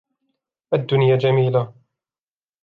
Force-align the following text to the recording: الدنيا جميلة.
الدنيا 0.73 1.15
جميلة. 1.15 1.73